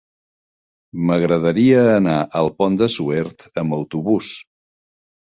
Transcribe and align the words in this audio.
M'agradaria 1.09 1.85
anar 1.99 2.17
al 2.41 2.51
Pont 2.59 2.81
de 2.83 2.91
Suert 2.97 3.49
amb 3.67 3.81
autobús. 3.81 4.37